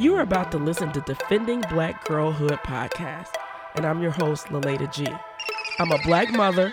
[0.00, 3.34] You are about to listen to Defending Black Girlhood podcast,
[3.74, 5.14] and I'm your host, Lilada Gee.
[5.78, 6.72] I'm a black mother.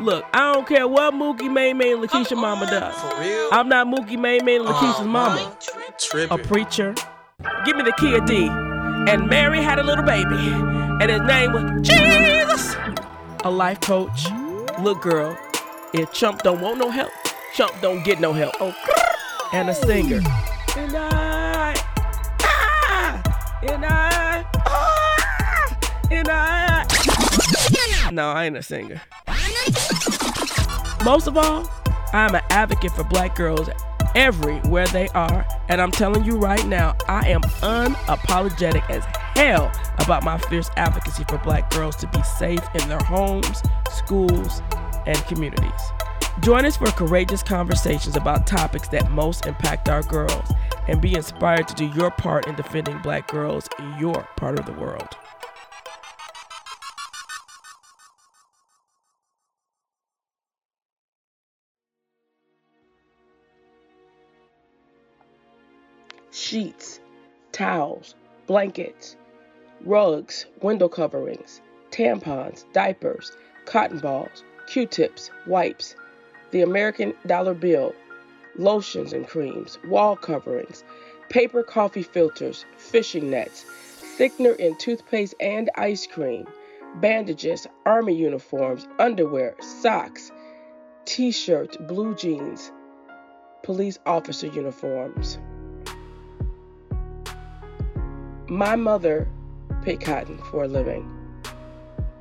[0.00, 2.94] Look, I don't care what Mookie May May and Lakeisha oh, Mama oh, does.
[2.94, 3.48] For real?
[3.52, 5.58] I'm not Mookie May May and oh, Lakeisha's Oh, mama.
[5.98, 6.40] Tripping.
[6.40, 6.94] A preacher.
[7.66, 8.48] Give me the key of D.
[8.48, 12.74] And Mary had a little baby, and his name was Jesus.
[13.44, 14.24] A life coach.
[14.80, 15.36] Look, girl,
[15.92, 17.12] if Chump don't want no help,
[17.52, 18.54] Chump don't get no help.
[18.58, 18.74] Oh,
[19.52, 20.22] and a singer.
[20.78, 21.17] And I,
[28.18, 29.00] No, I ain't a singer.
[31.04, 31.70] Most of all,
[32.12, 33.70] I'm an advocate for black girls
[34.16, 35.46] everywhere they are.
[35.68, 39.04] And I'm telling you right now, I am unapologetic as
[39.36, 44.62] hell about my fierce advocacy for black girls to be safe in their homes, schools,
[45.06, 45.80] and communities.
[46.40, 50.50] Join us for courageous conversations about topics that most impact our girls
[50.88, 54.66] and be inspired to do your part in defending black girls in your part of
[54.66, 55.16] the world.
[66.48, 66.98] Sheets,
[67.52, 68.14] towels,
[68.46, 69.16] blankets,
[69.84, 71.60] rugs, window coverings,
[71.90, 73.32] tampons, diapers,
[73.66, 75.94] cotton balls, Q tips, wipes,
[76.50, 77.94] the American dollar bill,
[78.56, 80.84] lotions and creams, wall coverings,
[81.28, 83.66] paper coffee filters, fishing nets,
[84.18, 86.46] thickener in toothpaste and ice cream,
[86.94, 90.32] bandages, army uniforms, underwear, socks,
[91.04, 92.72] t shirts, blue jeans,
[93.62, 95.38] police officer uniforms.
[98.50, 99.28] My mother
[99.82, 101.06] picked cotton for a living.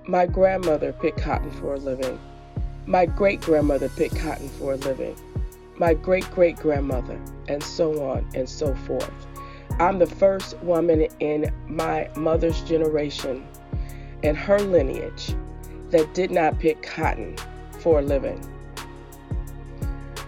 [0.05, 2.19] My grandmother picked cotton for a living.
[2.85, 5.15] My great grandmother picked cotton for a living.
[5.77, 7.17] My great great grandmother,
[7.47, 9.09] and so on and so forth.
[9.79, 13.47] I'm the first woman in my mother's generation
[14.21, 15.33] and her lineage
[15.91, 17.37] that did not pick cotton
[17.79, 18.45] for a living.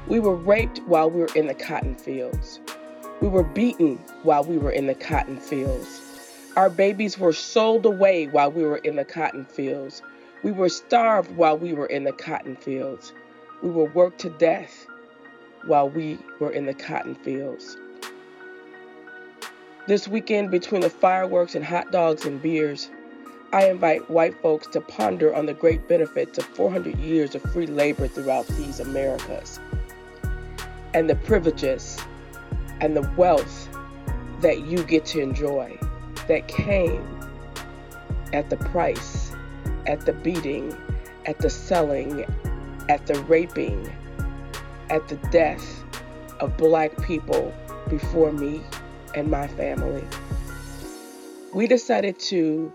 [0.08, 2.62] We were raped while we were in the cotton fields.
[3.22, 6.02] We were beaten while we were in the cotton fields.
[6.56, 10.02] Our babies were sold away while we were in the cotton fields.
[10.42, 13.12] We were starved while we were in the cotton fields.
[13.62, 14.88] We were worked to death
[15.66, 17.76] while we were in the cotton fields.
[19.86, 22.90] This weekend, between the fireworks and hot dogs and beers,
[23.52, 27.68] I invite white folks to ponder on the great benefits of 400 years of free
[27.68, 29.60] labor throughout these Americas
[30.94, 31.98] and the privileges
[32.82, 33.70] and the wealth
[34.42, 35.78] that you get to enjoy
[36.28, 37.04] that came
[38.34, 39.32] at the price,
[39.88, 40.76] at the beating,
[41.26, 42.26] at the selling,
[42.88, 43.92] at the raping,
[44.90, 45.84] at the death
[46.40, 47.54] of black people
[47.90, 48.62] before me
[49.16, 50.04] and my family.
[51.54, 52.72] We decided to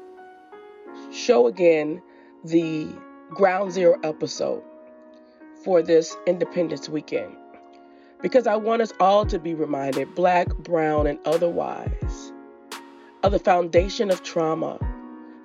[1.12, 2.02] show again
[2.44, 2.88] the
[3.30, 4.62] Ground Zero episode
[5.64, 7.36] for this Independence Weekend
[8.24, 12.32] because I want us all to be reminded, black, brown, and otherwise,
[13.22, 14.78] of the foundation of trauma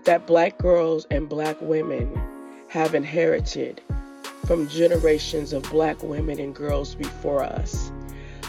[0.06, 2.10] that black girls and black women
[2.70, 3.82] have inherited
[4.46, 7.92] from generations of black women and girls before us.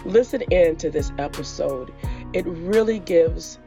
[0.04, 1.92] Listen in to this episode.
[2.32, 3.58] It really gives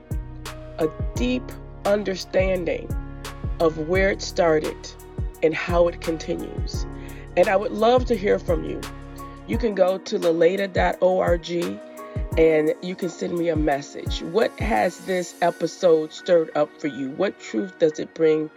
[0.80, 1.44] a deep
[1.84, 2.88] understanding
[3.60, 4.78] of where it started
[5.44, 6.86] and how it continues.
[7.36, 8.80] And I would love to hear from you
[9.48, 11.80] you can go to lilada.org
[12.38, 14.22] and you can send me a message.
[14.22, 17.10] What has this episode stirred up for you?
[17.12, 18.50] What truth does it bring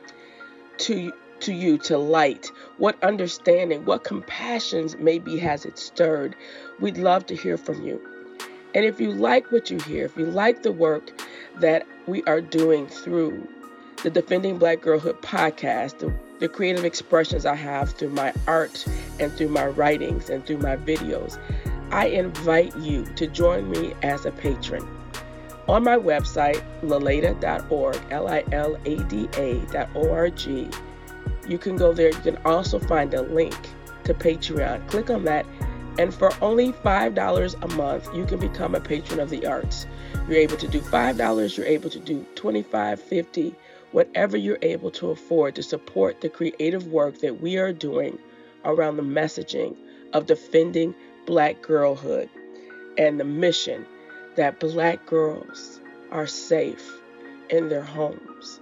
[0.79, 2.51] to to you to light?
[2.79, 6.35] What understanding, what compassions maybe has it stirred?
[6.81, 8.01] We'd love to hear from you.
[8.75, 11.11] And if you like what you hear, if you like the work
[11.61, 13.47] that we are doing through
[14.03, 18.87] the Defending Black Girlhood podcast, the, the creative expressions I have through my art
[19.19, 21.39] and through my writings and through my videos,
[21.91, 24.87] I invite you to join me as a patron.
[25.69, 30.41] On my website, lilada.org, L I L A D A.org,
[31.49, 32.09] you can go there.
[32.09, 33.57] You can also find a link
[34.05, 34.87] to Patreon.
[34.89, 35.45] Click on that,
[35.99, 39.87] and for only $5 a month, you can become a patron of the arts.
[40.29, 43.55] You're able to do $5, you're able to do $25, 50
[43.97, 48.19] whatever you're able to afford to support the creative work that we are doing
[48.67, 49.75] around the messaging
[50.13, 50.95] of defending
[51.25, 52.29] black girlhood
[52.99, 53.87] and the mission
[54.37, 57.01] that black girls are safe
[57.49, 58.61] in their homes,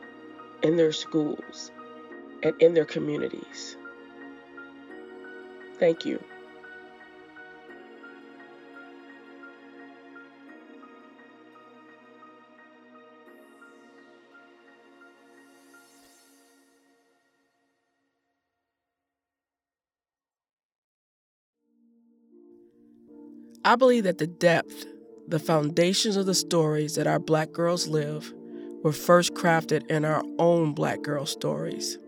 [0.63, 1.73] in their schools,
[2.45, 3.77] and in their communities.
[5.81, 6.23] Thank you.
[23.67, 24.85] I believe that the depth,
[25.27, 28.35] the foundations of the stories that our black girls live
[28.83, 31.99] were first crafted in our own black girl stories.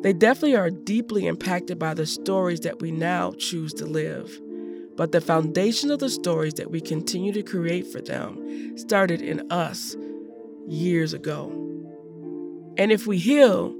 [0.00, 4.40] They definitely are deeply impacted by the stories that we now choose to live.
[4.96, 9.52] But the foundation of the stories that we continue to create for them started in
[9.52, 9.94] us
[10.66, 11.48] years ago.
[12.78, 13.74] And if we heal,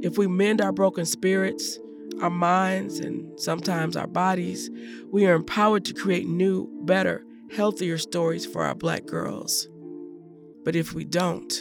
[0.00, 1.78] if we mend our broken spirits,
[2.20, 4.70] our minds, and sometimes our bodies,
[5.10, 7.24] we are empowered to create new, better,
[7.54, 9.68] healthier stories for our black girls.
[10.64, 11.52] But if we don't,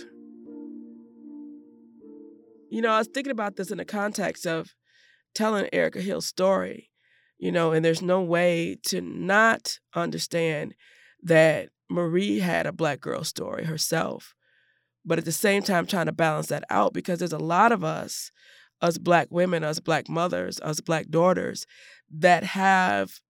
[2.70, 4.74] you know, I was thinking about this in the context of
[5.36, 6.90] telling Erica Hill's story,
[7.38, 10.76] you know, and there's no way to not understand
[11.24, 14.36] that Marie had a black girl story herself
[15.06, 17.84] but at the same time trying to balance that out because there's a lot of
[17.84, 18.32] us
[18.82, 21.66] us black women us black mothers us black daughters
[22.10, 23.22] that have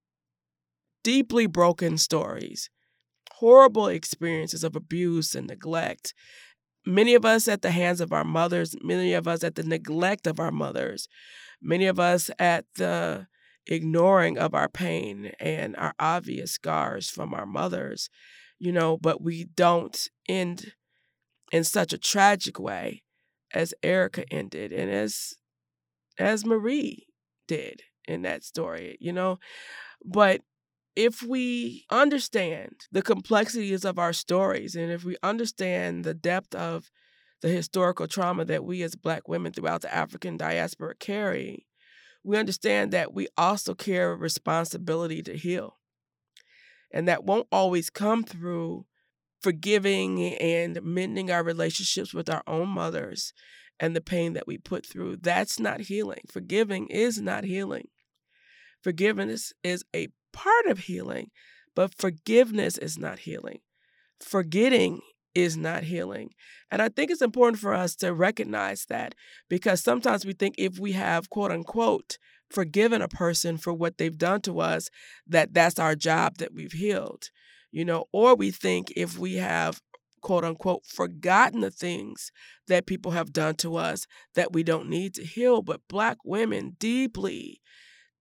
[1.03, 2.69] deeply broken stories
[3.33, 6.13] horrible experiences of abuse and neglect.
[6.86, 10.27] Many of us at the hands of our mothers many of us at the neglect
[10.27, 11.07] of our mothers
[11.62, 13.27] many of us at the
[13.68, 18.09] ignoring of our pain and our obvious scars from our mothers
[18.57, 20.74] you know but we don't end
[21.51, 23.04] in such a tragic way
[23.54, 24.71] as Erica ended.
[24.71, 25.36] And as
[26.19, 27.07] as Marie
[27.47, 29.39] did in that story, you know.
[30.03, 30.41] But
[30.95, 36.91] if we understand the complexities of our stories and if we understand the depth of
[37.41, 41.65] the historical trauma that we as black women throughout the African diaspora carry,
[42.23, 45.77] we understand that we also carry a responsibility to heal.
[46.93, 48.85] And that won't always come through
[49.41, 53.33] forgiving and mending our relationships with our own mothers
[53.81, 55.18] and the pain that we put through.
[55.18, 56.22] That's not healing.
[56.31, 57.88] Forgiving is not healing.
[58.81, 61.31] Forgiveness is a part of healing,
[61.75, 63.60] but forgiveness is not healing.
[64.19, 65.01] Forgetting
[65.33, 66.30] is not healing.
[66.69, 69.16] And I think it's important for us to recognize that
[69.50, 72.18] because sometimes we think if we have quote unquote
[72.50, 74.89] forgiven a person for what they've done to us,
[75.25, 77.30] that that's our job that we've healed
[77.72, 79.81] you know, or we think if we have
[80.21, 82.31] quote unquote forgotten the things
[82.68, 85.62] that people have done to us that we don't need to heal.
[85.62, 87.62] But Black women deeply,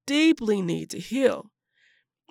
[0.07, 1.51] deeply need to heal.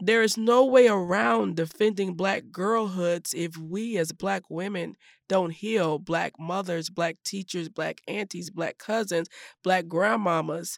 [0.02, 4.96] There is no way around defending Black girlhoods if we as Black women
[5.28, 9.28] don't heal Black mothers, Black teachers, Black aunties, Black cousins,
[9.62, 10.78] Black grandmamas.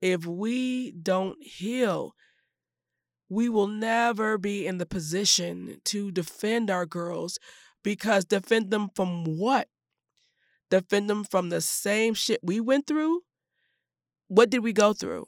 [0.00, 2.14] If we don't heal,
[3.28, 7.38] we will never be in the position to defend our girls
[7.82, 9.68] because defend them from what?
[10.70, 13.22] Defend them from the same shit we went through?
[14.28, 15.26] What did we go through?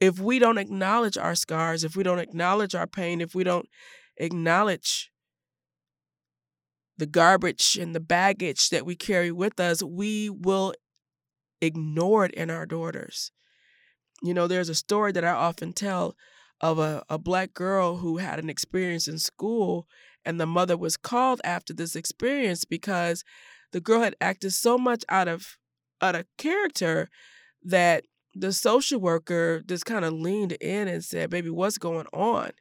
[0.00, 3.68] If we don't acknowledge our scars, if we don't acknowledge our pain, if we don't
[4.16, 5.10] acknowledge
[6.96, 10.74] the garbage and the baggage that we carry with us, we will
[11.60, 13.30] ignore it in our daughters.
[14.22, 16.16] You know, there's a story that I often tell
[16.60, 19.86] of a, a black girl who had an experience in school
[20.24, 23.24] and the mother was called after this experience because
[23.72, 25.58] the girl had acted so much out of
[26.00, 27.08] out of character
[27.62, 32.52] that the social worker just kind of leaned in and said, "Baby, what's going on?"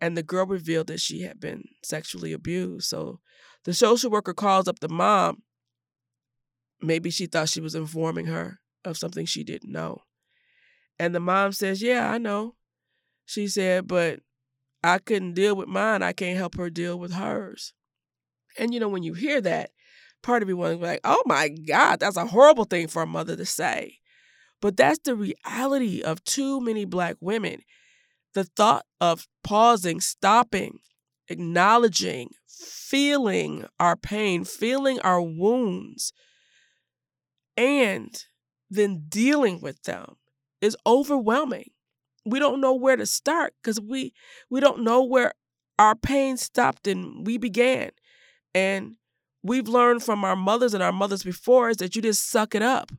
[0.00, 2.88] And the girl revealed that she had been sexually abused.
[2.88, 3.20] So
[3.64, 5.42] the social worker calls up the mom.
[6.80, 10.02] Maybe she thought she was informing her of something she didn't know.
[10.98, 12.56] And the mom says, "Yeah, I know.
[13.26, 14.20] She said, but
[14.82, 16.02] I couldn't deal with mine.
[16.02, 17.72] I can't help her deal with hers.
[18.58, 19.70] And you know, when you hear that,
[20.22, 23.36] part of me was like, oh my God, that's a horrible thing for a mother
[23.36, 23.98] to say.
[24.60, 27.60] But that's the reality of too many Black women.
[28.34, 30.78] The thought of pausing, stopping,
[31.28, 36.12] acknowledging, feeling our pain, feeling our wounds,
[37.56, 38.24] and
[38.70, 40.16] then dealing with them
[40.60, 41.70] is overwhelming
[42.30, 44.12] we don't know where to start because we
[44.50, 45.32] we don't know where
[45.78, 47.90] our pain stopped and we began.
[48.54, 48.96] And
[49.42, 52.62] we've learned from our mothers and our mothers before is that you just suck it
[52.62, 52.92] up.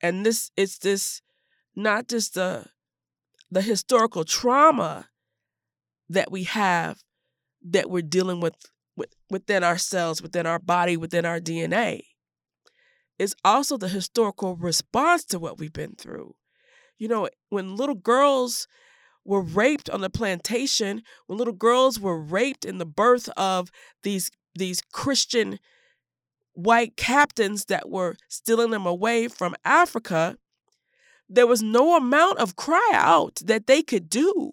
[0.00, 1.22] And this it's this
[1.74, 2.66] not just the
[3.50, 5.08] the historical trauma
[6.08, 7.02] that we have
[7.68, 8.54] that we're dealing with,
[8.96, 12.00] with within ourselves within our body within our dna
[13.18, 16.34] it's also the historical response to what we've been through
[16.98, 18.66] you know, when little girls
[19.24, 23.70] were raped on the plantation, when little girls were raped in the birth of
[24.02, 25.58] these these Christian
[26.54, 30.38] white captains that were stealing them away from Africa,
[31.28, 34.52] there was no amount of cry out that they could do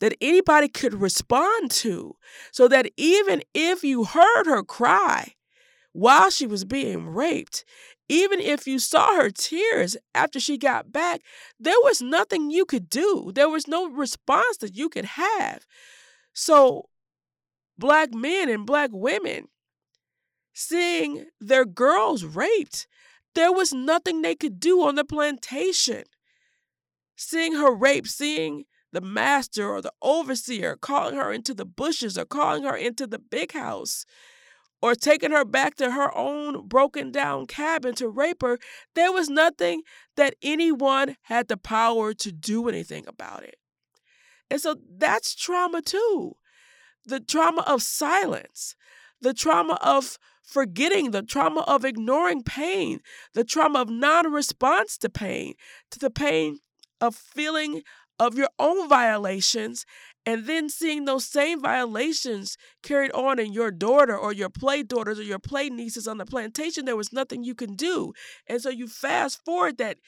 [0.00, 2.14] that anybody could respond to.
[2.52, 5.34] So that even if you heard her cry
[5.92, 7.64] while she was being raped,
[8.08, 11.22] even if you saw her tears after she got back,
[11.58, 13.32] there was nothing you could do.
[13.34, 15.66] There was no response that you could have.
[16.32, 16.88] So,
[17.78, 19.48] black men and black women
[20.52, 22.86] seeing their girls raped,
[23.34, 26.04] there was nothing they could do on the plantation.
[27.16, 32.24] Seeing her raped, seeing the master or the overseer calling her into the bushes or
[32.24, 34.06] calling her into the big house
[34.82, 38.58] or taking her back to her own broken down cabin to rape her,
[38.94, 39.82] there was nothing
[40.16, 43.56] that anyone had the power to do anything about it.
[44.50, 46.36] And so that's trauma too.
[47.04, 48.74] The trauma of silence,
[49.20, 53.00] the trauma of forgetting, the trauma of ignoring pain,
[53.34, 55.54] the trauma of non response to pain,
[55.90, 56.60] to the pain
[57.00, 57.82] of feeling
[58.18, 59.84] of your own violations
[60.26, 65.20] and then seeing those same violations carried on in your daughter or your play daughters
[65.20, 68.12] or your play nieces on the plantation, there was nothing you can do.
[68.48, 69.98] And so you fast forward that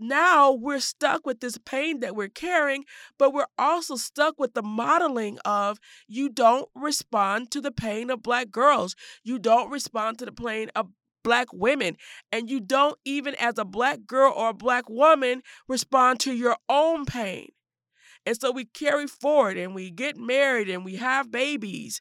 [0.00, 2.84] now we're stuck with this pain that we're carrying,
[3.18, 8.22] but we're also stuck with the modeling of you don't respond to the pain of
[8.22, 8.96] black girls.
[9.22, 10.88] You don't respond to the pain of
[11.22, 11.96] black women.
[12.32, 16.56] And you don't even, as a black girl or a black woman, respond to your
[16.68, 17.50] own pain.
[18.30, 22.00] And so we carry forward and we get married and we have babies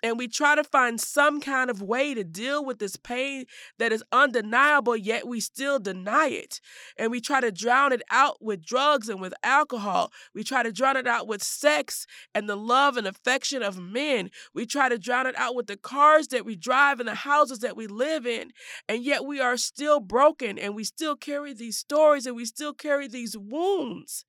[0.00, 3.46] and we try to find some kind of way to deal with this pain
[3.80, 6.60] that is undeniable, yet we still deny it.
[6.96, 10.12] And we try to drown it out with drugs and with alcohol.
[10.36, 14.30] We try to drown it out with sex and the love and affection of men.
[14.54, 17.58] We try to drown it out with the cars that we drive and the houses
[17.58, 18.52] that we live in.
[18.88, 22.72] And yet we are still broken and we still carry these stories and we still
[22.72, 24.24] carry these wounds.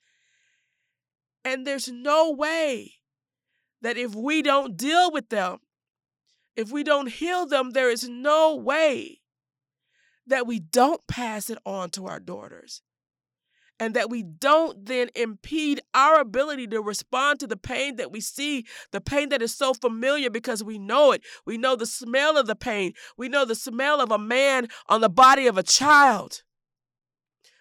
[1.47, 2.95] And there's no way
[3.81, 5.59] that if we don't deal with them,
[6.57, 9.21] if we don't heal them, there is no way
[10.25, 12.81] that we don't pass it on to our daughters
[13.79, 18.19] and that we don't then impede our ability to respond to the pain that we
[18.19, 21.21] see, the pain that is so familiar because we know it.
[21.45, 22.91] We know the smell of the pain.
[23.15, 26.43] We know the smell of a man on the body of a child.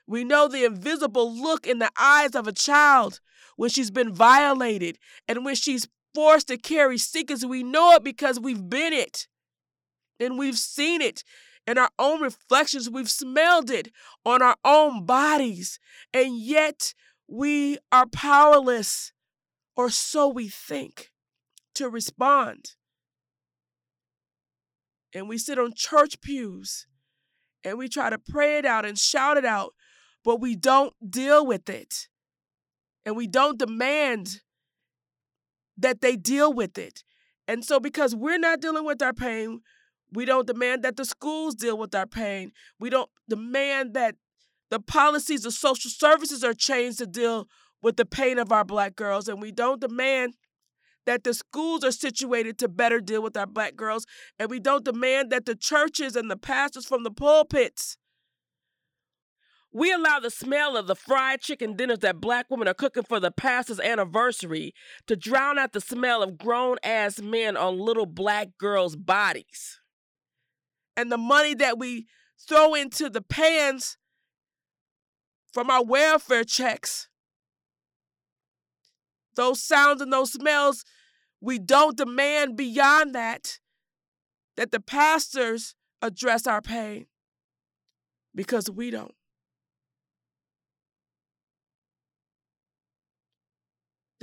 [0.08, 3.20] We know the invisible look in the eyes of a child
[3.56, 7.44] when she's been violated and when she's forced to carry secrets.
[7.44, 9.26] We know it because we've been it
[10.20, 11.24] and we've seen it
[11.66, 12.88] in our own reflections.
[12.88, 13.88] We've smelled it
[14.24, 15.78] on our own bodies.
[16.14, 16.94] And yet
[17.28, 19.12] we are powerless,
[19.76, 21.10] or so we think,
[21.74, 22.76] to respond.
[25.14, 26.86] And we sit on church pews
[27.64, 29.74] and we try to pray it out and shout it out,
[30.24, 32.08] but we don't deal with it
[33.06, 34.40] and we don't demand
[35.78, 37.04] that they deal with it.
[37.48, 39.60] And so, because we're not dealing with our pain,
[40.12, 42.50] we don't demand that the schools deal with our pain.
[42.80, 44.16] We don't demand that
[44.70, 47.46] the policies of social services are changed to deal
[47.80, 49.28] with the pain of our black girls.
[49.28, 50.34] And we don't demand
[51.04, 54.06] that the schools are situated to better deal with our black girls.
[54.40, 57.96] And we don't demand that the churches and the pastors from the pulpits
[59.76, 63.20] we allow the smell of the fried chicken dinners that black women are cooking for
[63.20, 64.72] the pastor's anniversary
[65.06, 69.78] to drown out the smell of grown ass men on little black girls' bodies.
[70.96, 72.06] And the money that we
[72.48, 73.98] throw into the pans
[75.52, 77.08] from our welfare checks,
[79.34, 80.86] those sounds and those smells,
[81.42, 83.58] we don't demand beyond that
[84.56, 87.08] that the pastors address our pain
[88.34, 89.12] because we don't.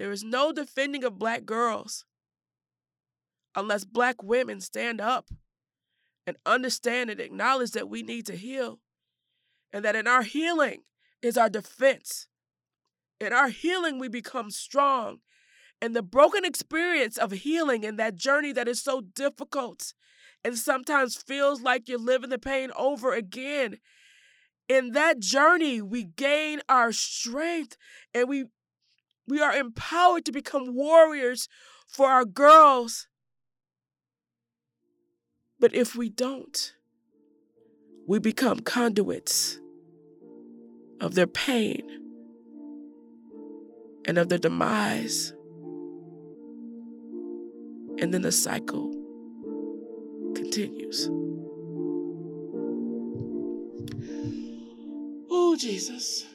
[0.04, 2.04] There is no defending of black girls
[3.56, 5.30] unless black women stand up
[6.28, 8.82] and understand and acknowledge that we need to heal
[9.72, 10.82] and that in our healing
[11.22, 12.28] is our defense.
[13.22, 15.20] In our healing, we become strong.
[15.82, 19.94] And the broken experience of healing and that journey that is so difficult
[20.44, 23.78] and sometimes feels like you're living the pain over again.
[24.68, 27.78] In that journey, we gain our strength
[28.14, 28.48] and we
[29.28, 31.48] we are empowered to become warriors
[31.88, 33.08] for our girls.
[35.60, 36.74] But if we don't,
[38.06, 39.60] we become conduits
[41.00, 41.84] of their pain
[44.06, 45.34] and of their demise.
[48.00, 48.92] And then the cycle
[50.36, 51.08] continues.
[55.30, 56.26] Oh, Jesus.